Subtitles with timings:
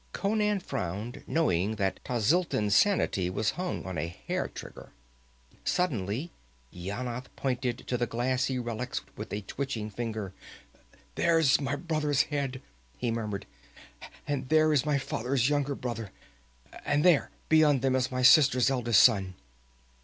[0.13, 4.93] Conan frowned, knowing that Tlazitlan sanity was hung on a hair trigger.
[5.63, 6.31] Suddenly
[6.73, 10.33] Yanath pointed to the ghastly relics with a twitching finger.
[11.13, 12.63] "There is my brother's head!"
[12.97, 13.45] he murmured.
[14.27, 16.09] "And there is my father's younger brother!
[16.83, 19.35] And there beyond them is my sister's eldest son!"